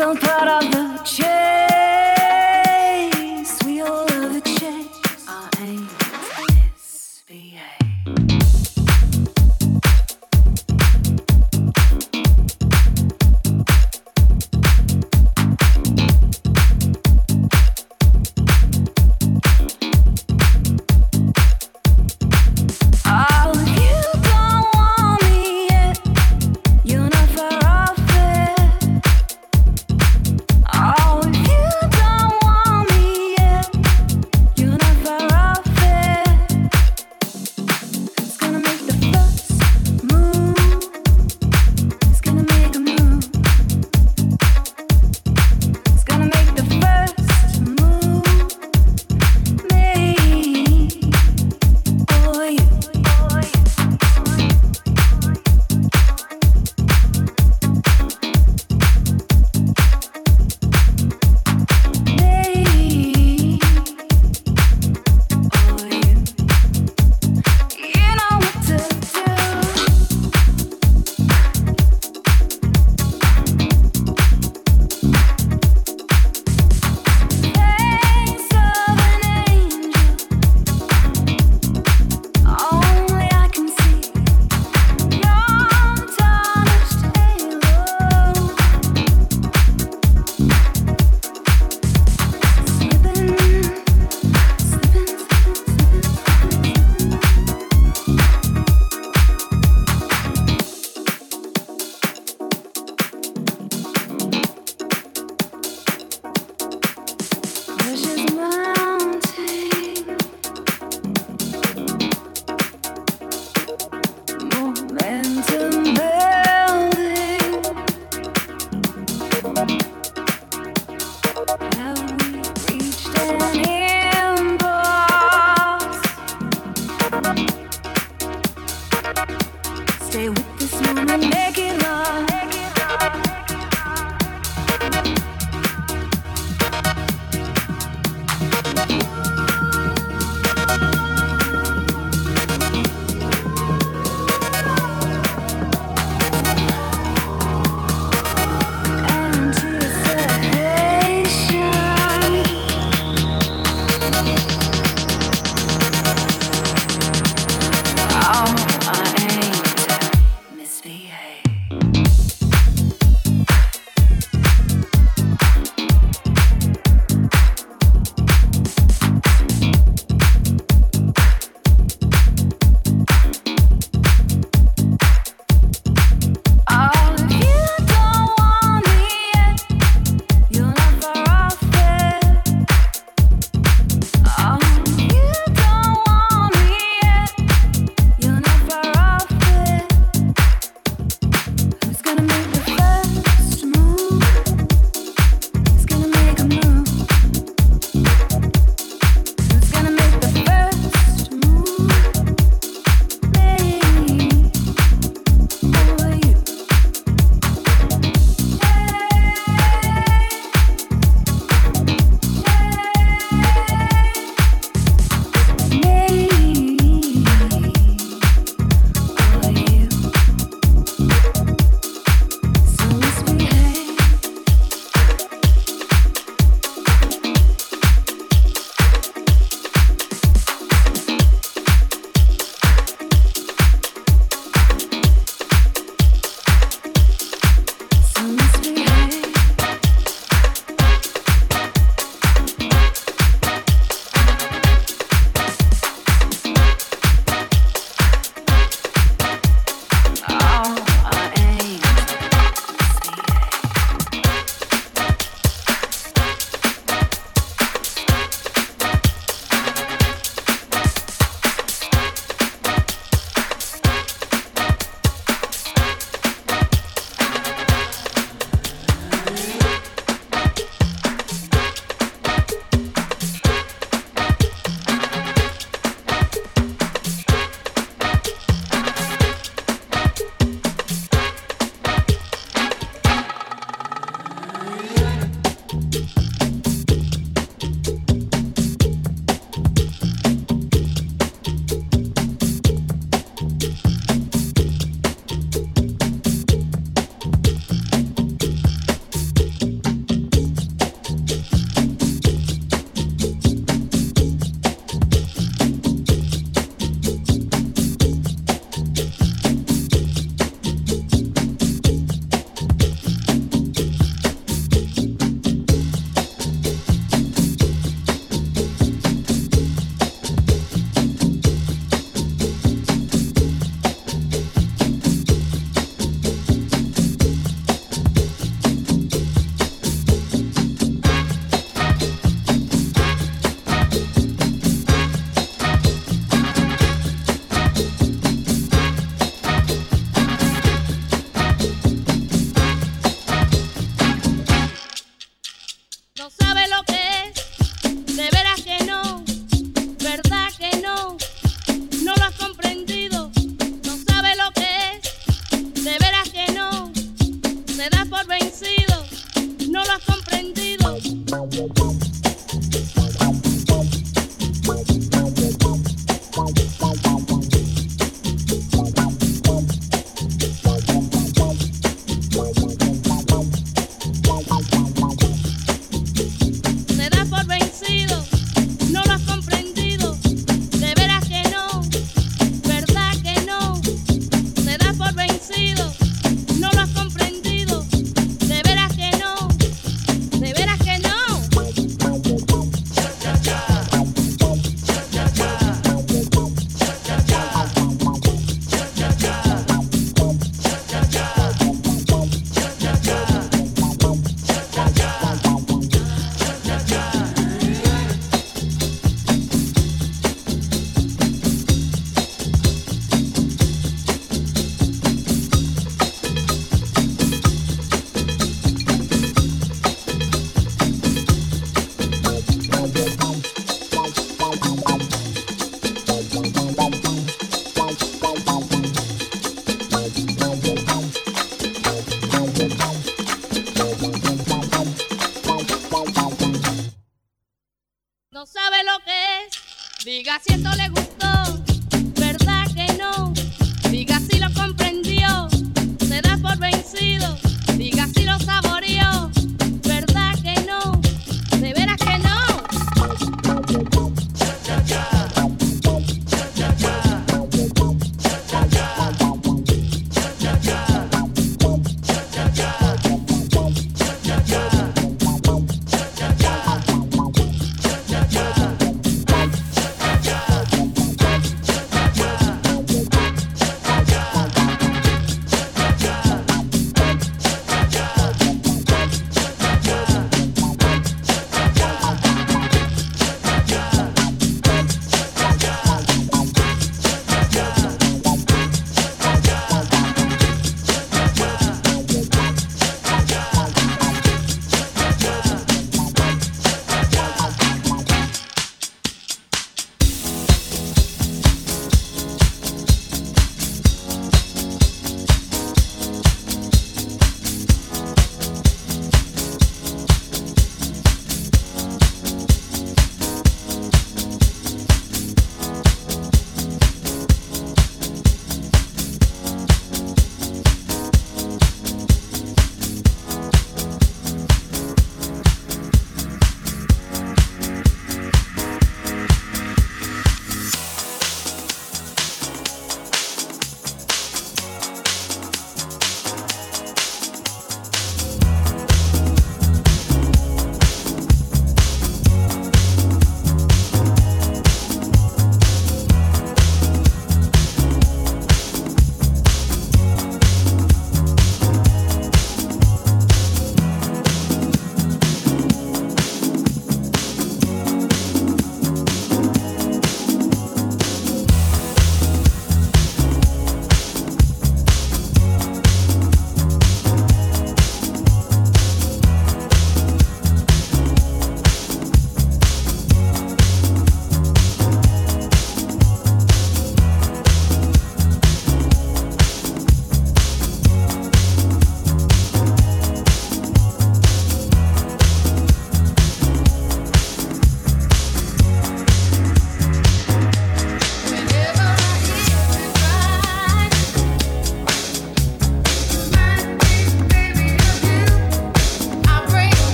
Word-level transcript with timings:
All 0.00 0.14
part 0.14 0.46
of 0.46 0.70
the 0.70 1.02
chase. 1.04 1.77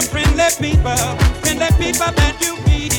friendly 0.00 0.44
people, 0.58 0.96
friendly 1.42 1.66
people 1.78 2.12
that 2.14 2.36
you 2.40 2.56
meet. 2.66 2.94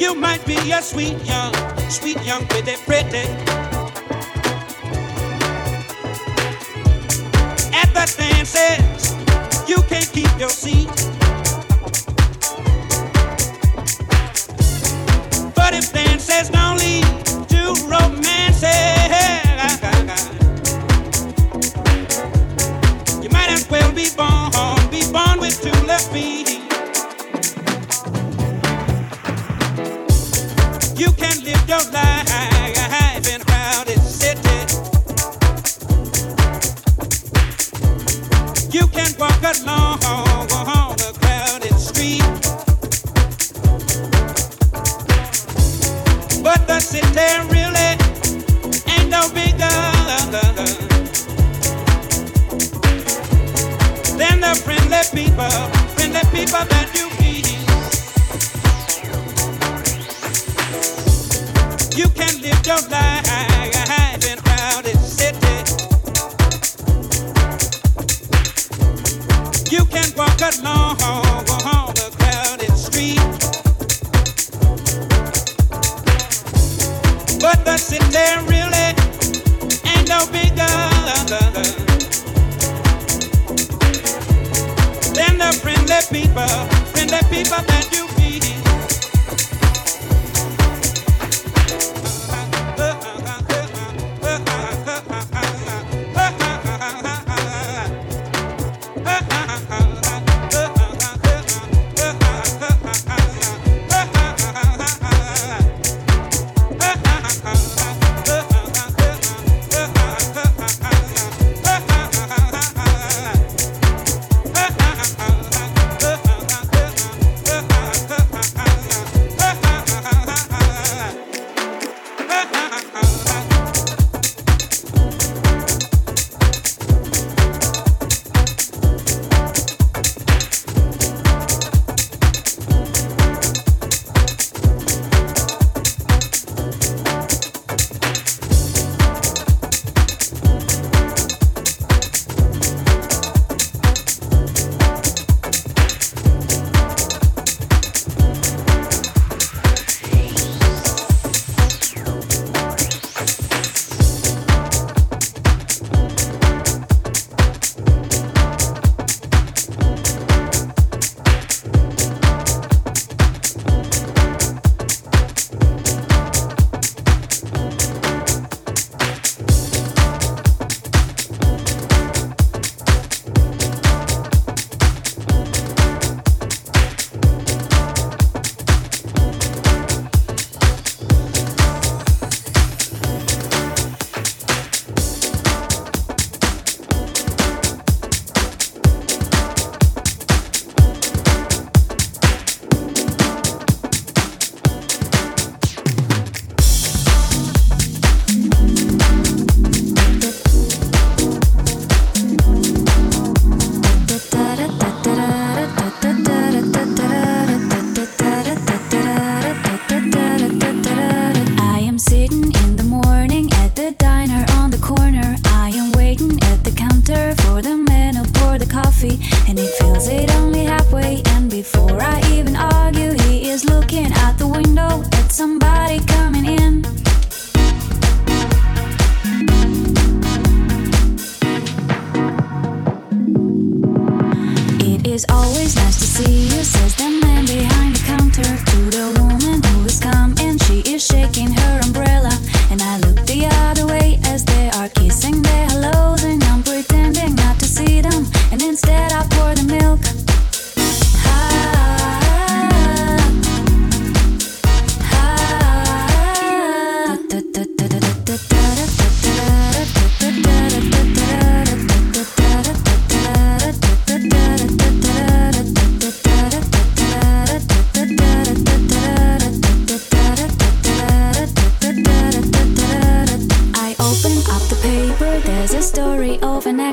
You 0.00 0.14
might 0.14 0.44
be 0.46 0.56
a 0.72 0.82
sweet 0.82 1.18
young, 1.24 1.54
sweet 1.90 2.22
young 2.24 2.46
pretty 2.46 2.76
pretty. 2.86 3.28
At 7.74 7.92
the 7.94 8.04
dances, 8.16 9.14
you 9.68 9.82
can't 9.82 10.10
keep 10.12 10.38
your 10.38 10.50
seat. 10.50 10.88
But 15.54 15.74
if 15.74 15.92
dances 15.92 16.48
don't 16.50 16.78
lead 16.78 17.06
to 17.48 17.74
romances. 17.86 18.97
to 25.50 25.70
let 25.86 26.12
me. 26.12 26.47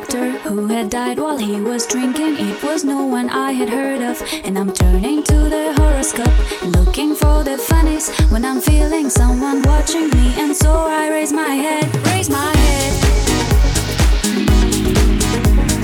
Doctor 0.06 0.32
who 0.50 0.68
had 0.68 0.90
died 0.90 1.20
while 1.20 1.38
he 1.38 1.60
was 1.60 1.88
drinking. 1.88 2.38
It 2.38 2.64
was 2.64 2.84
no 2.84 3.06
one 3.06 3.30
I 3.30 3.52
had 3.52 3.70
heard 3.70 4.02
of. 4.02 4.22
And 4.44 4.58
I'm 4.58 4.72
turning 4.72 5.24
to 5.24 5.34
the 5.34 5.74
horoscope, 5.78 6.28
looking 6.76 7.16
for 7.16 7.44
the 7.44 7.58
funnies 7.58 8.10
when 8.30 8.46
I'm 8.46 8.62
feeling 8.62 9.10
someone 9.10 9.62
watching 9.64 10.10
me. 10.10 10.34
And 10.38 10.56
so 10.56 10.72
I 10.72 11.10
raise 11.10 11.34
my 11.34 11.50
head, 11.50 11.96
raise 12.08 12.30
my 12.30 12.56
head. 12.56 12.94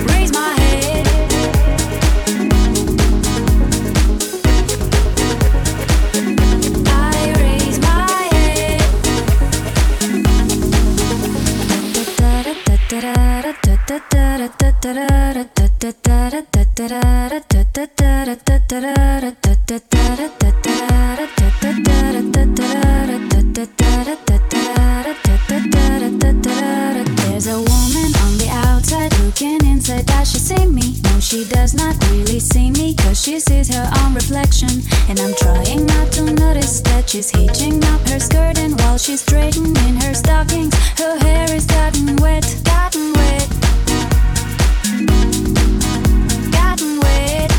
Raise 0.09 0.31
my 0.31 0.53
head. 0.59 0.61
There's 27.41 27.47
a 27.47 27.57
woman 27.57 28.15
on 28.23 28.37
the 28.37 28.47
outside 28.51 29.11
looking 29.19 29.59
inside. 29.65 30.05
Does 30.05 30.31
she 30.31 30.37
see 30.37 30.65
me? 30.65 31.01
No, 31.03 31.19
she 31.19 31.43
does 31.43 31.73
not 31.73 31.95
really 32.09 32.39
see 32.39 32.69
me. 32.71 32.93
Cause 32.95 33.19
she 33.21 33.39
sees 33.39 33.67
her 33.73 33.91
own 33.99 34.13
reflection. 34.13 34.69
And 35.09 35.19
I'm 35.19 35.33
trying 35.33 35.85
not 35.87 36.11
to 36.13 36.31
notice 36.31 36.81
that 36.81 37.09
she's 37.09 37.31
hitching 37.31 37.83
up 37.85 38.07
her 38.09 38.19
skirt. 38.19 38.57
And 38.59 38.79
while 38.79 38.97
she's 38.97 39.21
straightening 39.21 39.95
her 40.01 40.13
stockings, 40.13 40.73
her 40.99 41.17
hair 41.19 41.51
is 41.51 41.65
gotten 41.65 42.15
wet. 42.17 42.45
Gotten 42.63 43.11
wet. 43.13 43.70
Gotten 46.71 46.99
wet. 46.99 47.51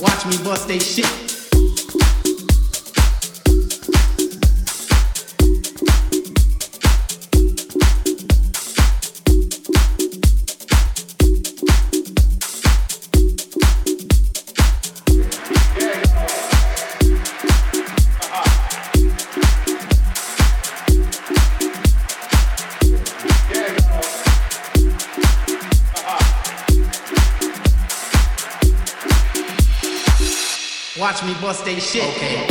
Watch 0.00 0.26
me 0.26 0.36
bust 0.44 0.68
they 0.68 0.78
shit. 0.78 1.27
Bust 31.48 31.64
they 31.64 31.80
shit. 31.80 32.04
Okay. 32.04 32.47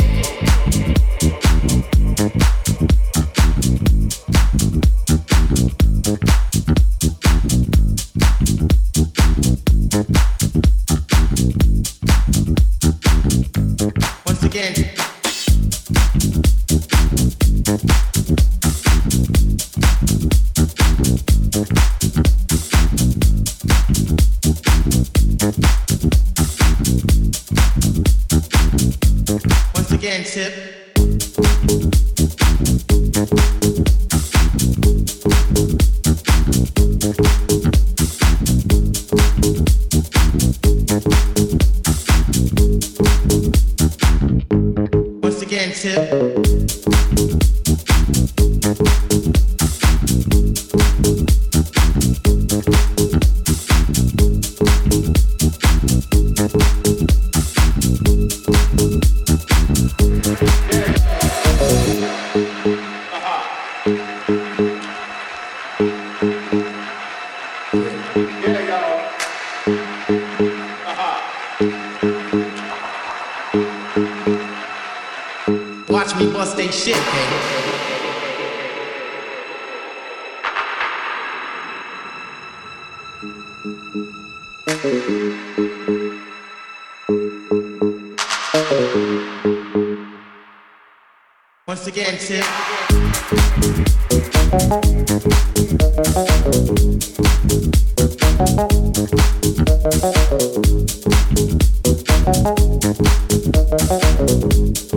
Thank 104.70 104.92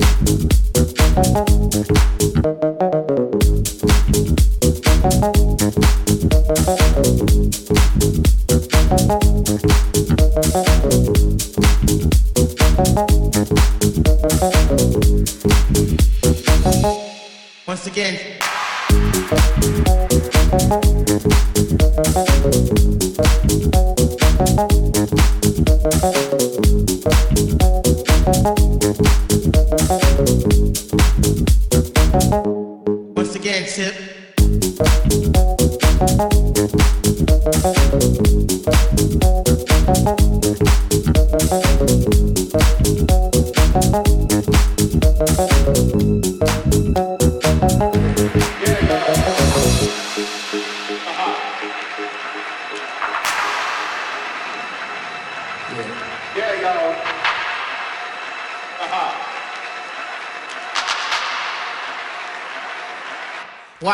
you. 2.82 2.91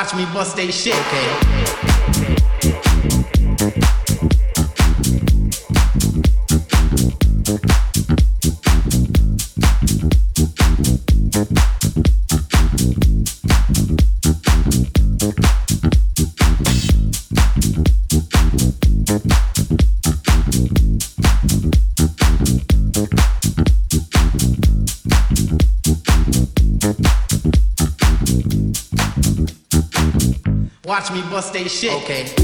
watch 0.08 0.16
me 0.16 0.26
bust 0.34 0.56
they 0.56 0.72
shit. 0.72 0.94
Okay. 0.94 1.47
what's 31.38 31.52
they 31.52 31.68
shit. 31.68 31.94
Okay. 31.94 32.37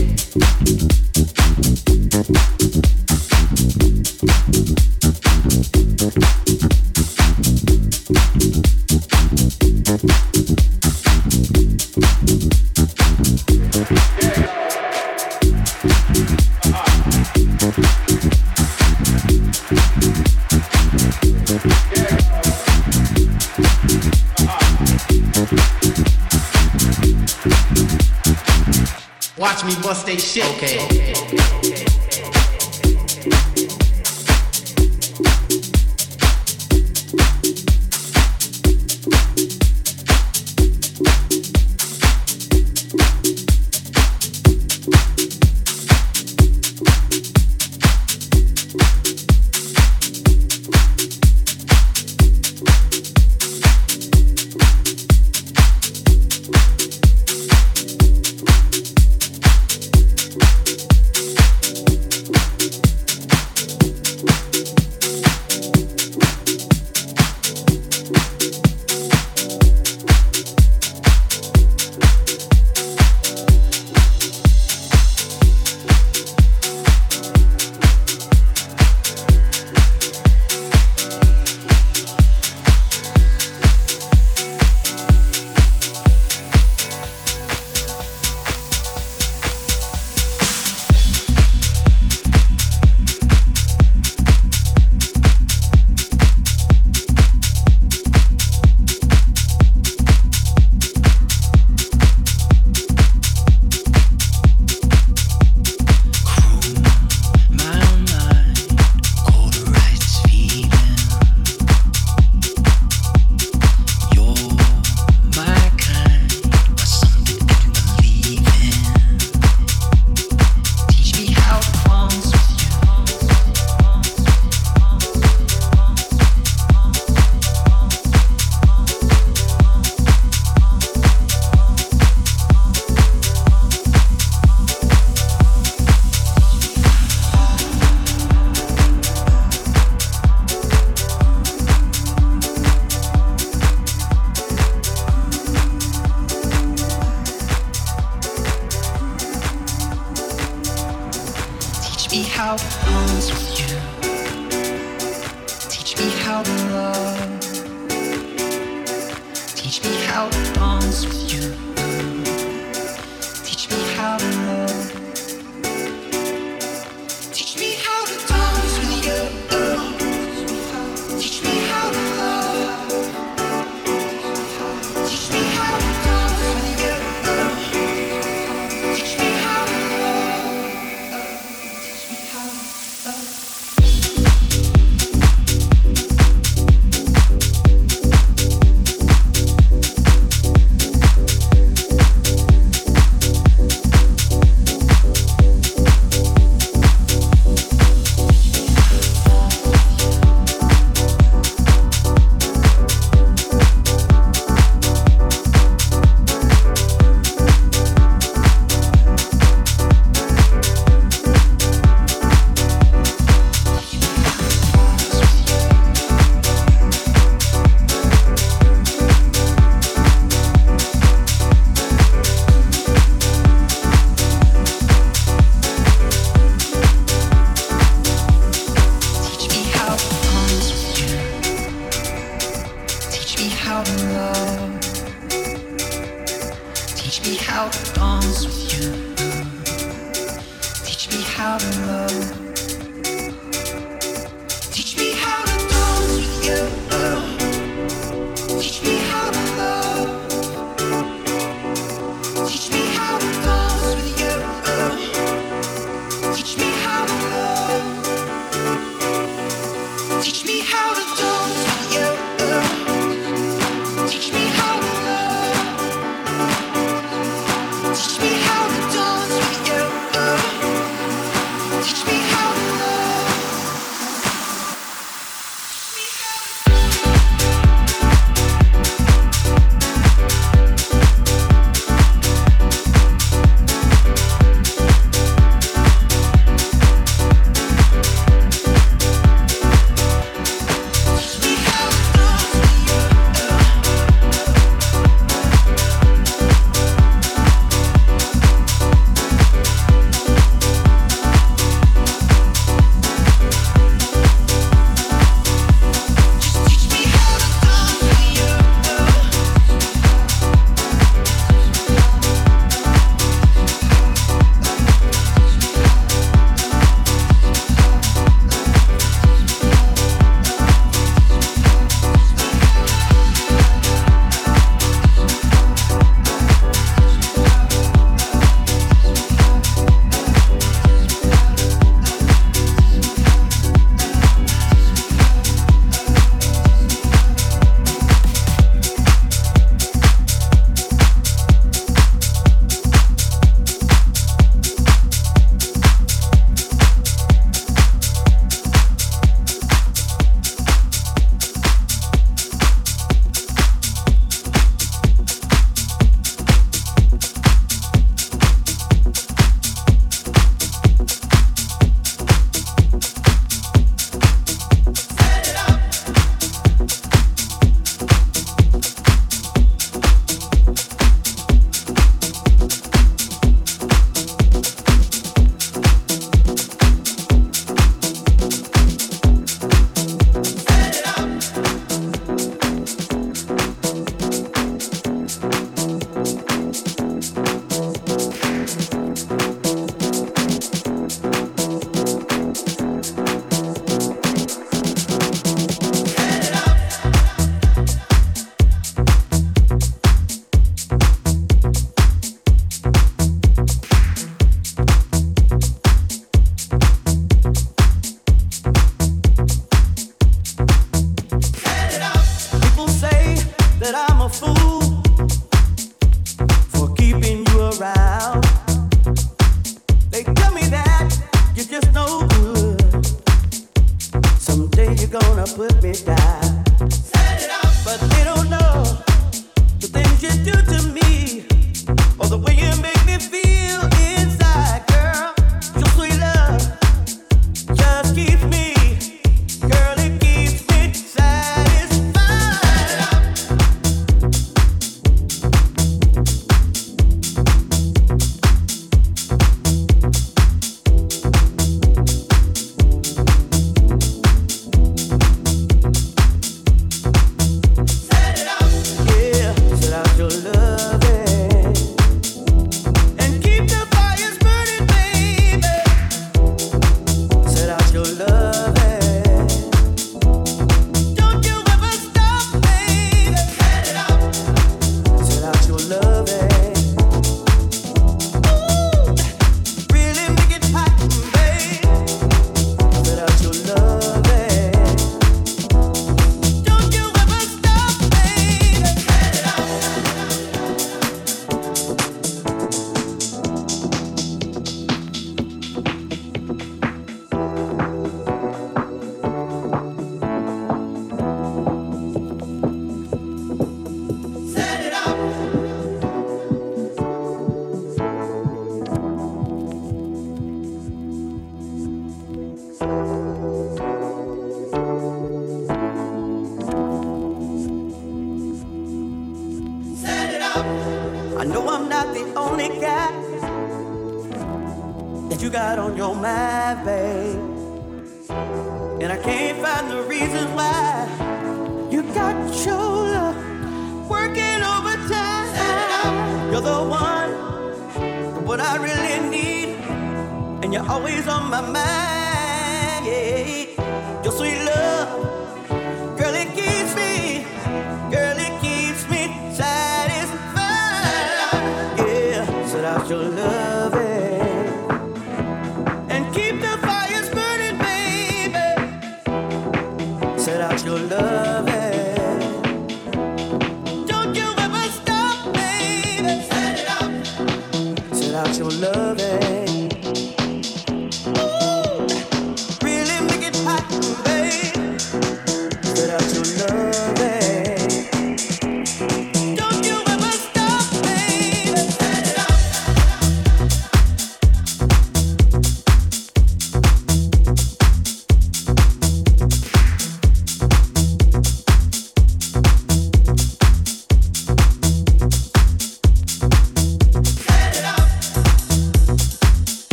say 30.19 30.41
shit. 30.41 30.55
Okay. 30.55 31.02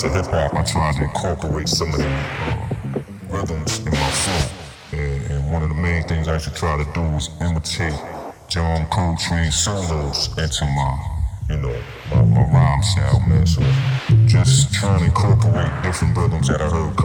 to 0.00 0.08
hip 0.08 0.26
hop, 0.26 0.54
I 0.54 0.62
tried 0.62 0.94
to 0.96 1.02
incorporate 1.04 1.68
some 1.68 1.92
of 1.92 1.98
the 1.98 2.06
uh, 2.06 3.02
rhythms 3.28 3.80
in 3.80 3.92
my 3.92 4.10
flow. 4.10 4.98
And, 4.98 5.30
and, 5.30 5.52
one 5.52 5.62
of 5.62 5.68
the 5.68 5.74
main 5.74 6.04
things 6.04 6.26
I 6.26 6.38
should 6.38 6.54
try 6.54 6.82
to 6.82 6.90
do 6.92 7.02
is 7.16 7.28
imitate 7.42 7.92
John 8.48 8.86
Coltrane 8.88 9.52
solos 9.52 10.28
into 10.38 10.64
my, 10.64 10.92
you 11.50 11.56
know, 11.58 11.76
my, 12.10 12.22
my 12.22 12.40
rhyme 12.50 12.82
style, 12.82 13.20
man. 13.28 13.46
So 13.46 13.60
just 14.24 14.72
trying 14.72 15.00
to 15.00 15.04
incorporate 15.04 15.70
different 15.82 16.16
rhythms 16.16 16.48
that 16.48 16.62
I 16.62 16.70
heard 16.70 16.96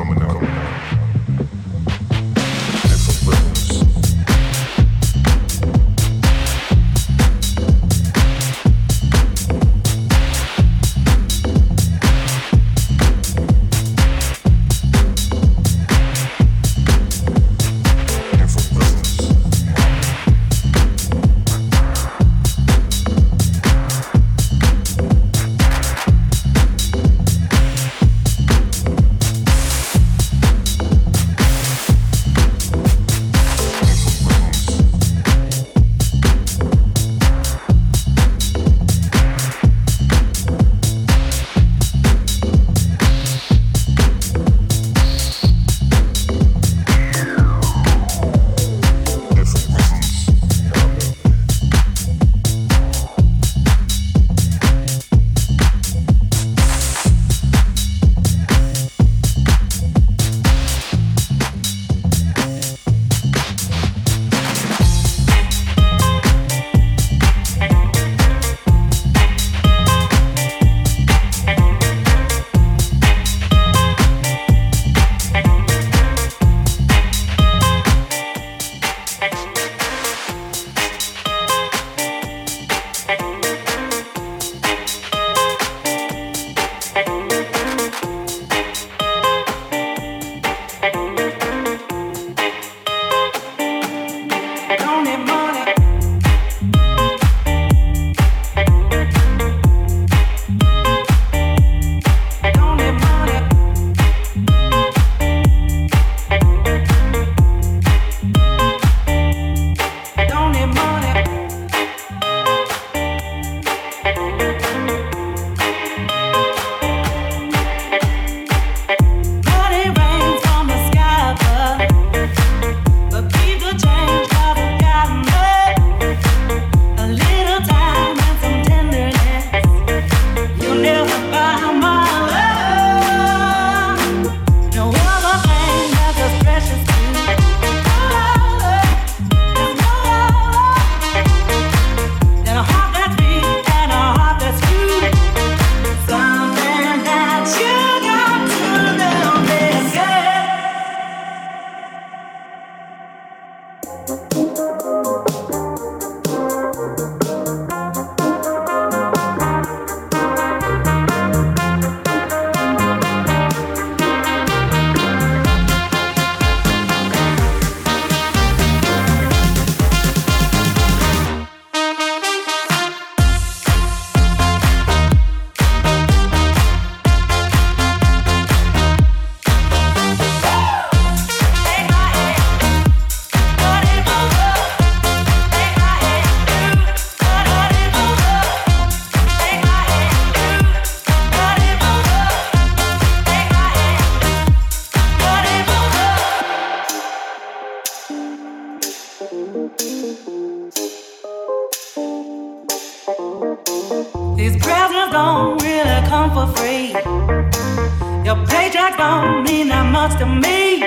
Your 206.96 208.38
paycheck 208.48 208.96
don't 208.98 209.44
mean 209.44 209.68
that 209.68 209.86
much 209.92 210.18
to 210.20 210.26
me. 210.26 210.80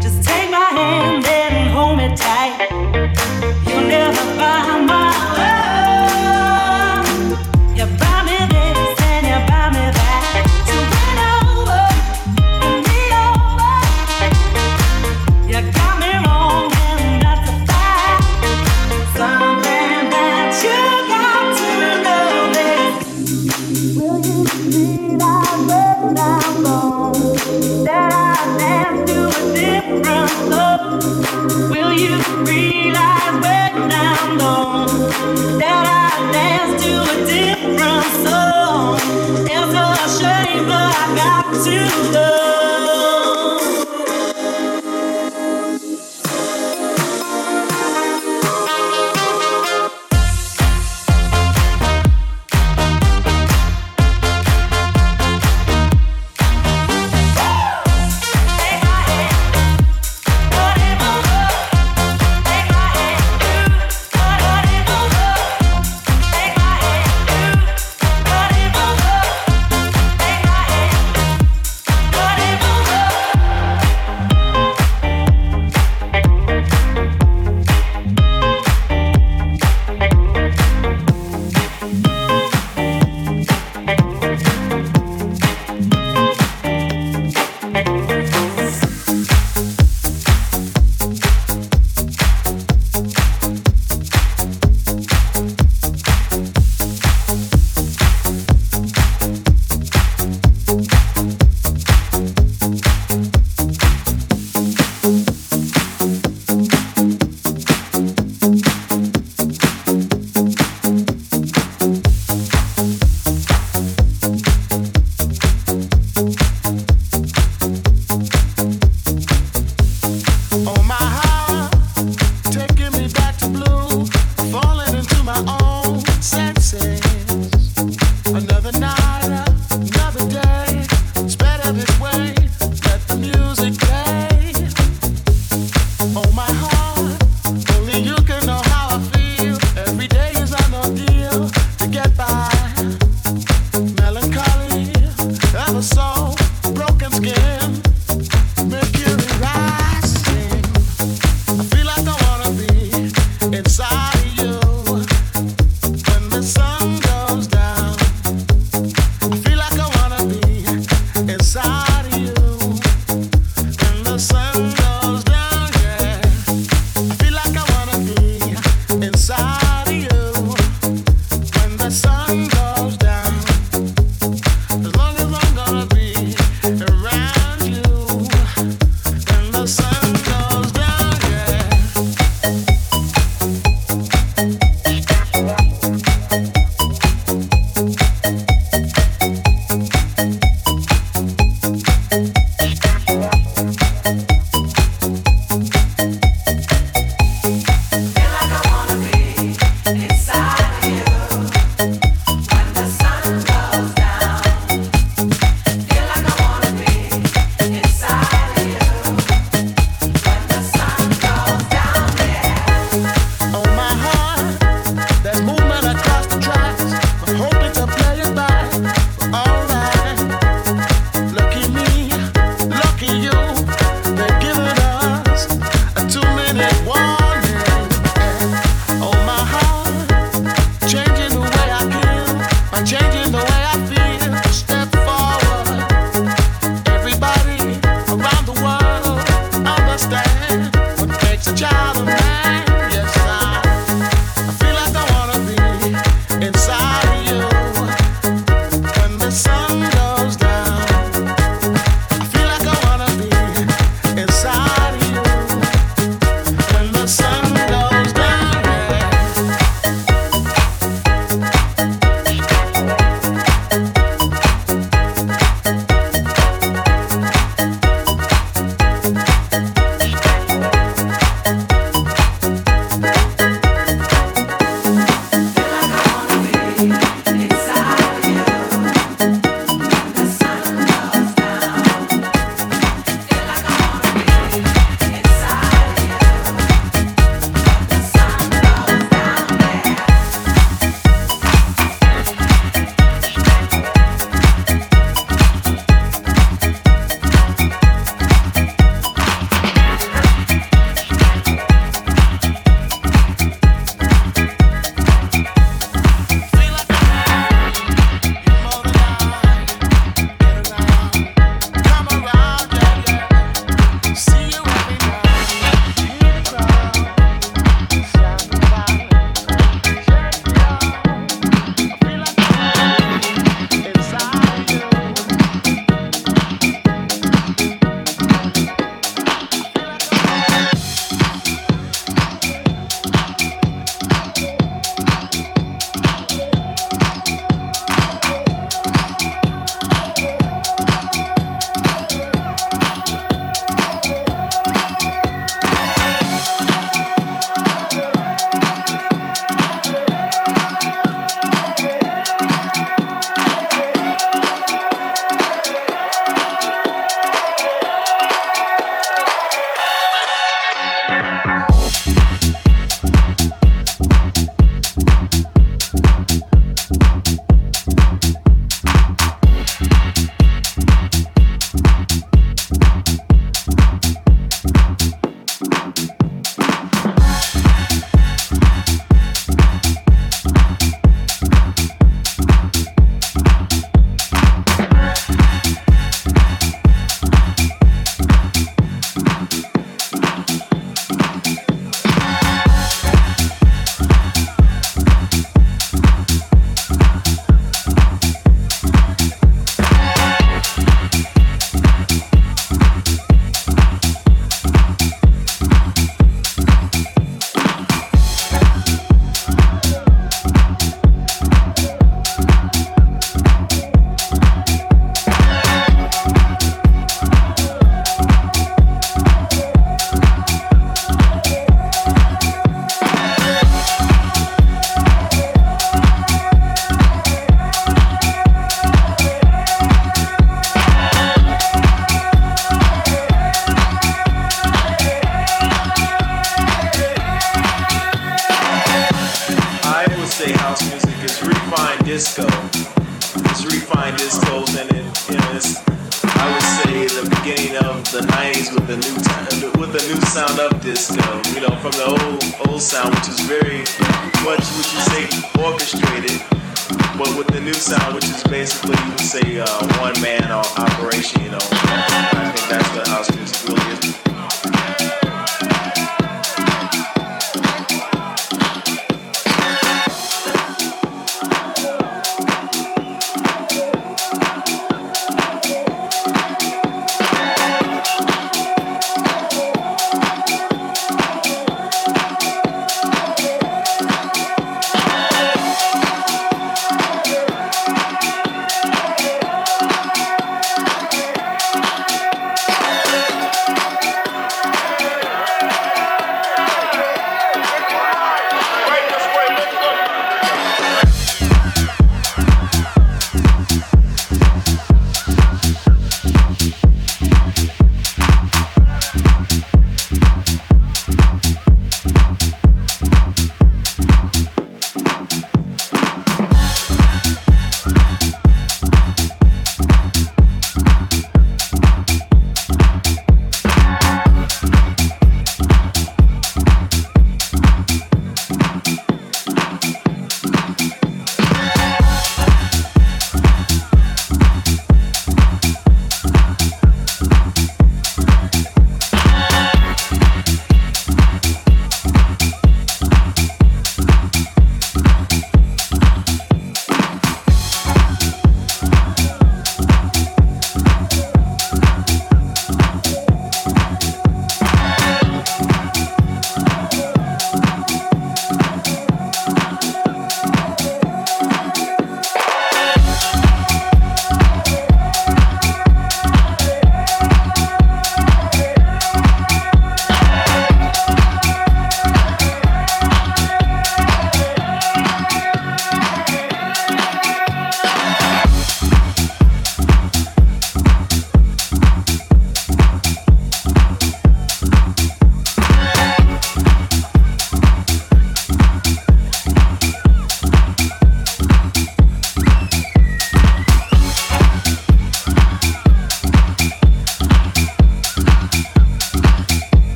Just 0.00 0.22
take 0.22 0.48
my 0.48 0.68
hand 0.78 1.26
and 1.26 1.70
hold 1.70 1.98
me 1.98 2.14
tight. 2.14 2.65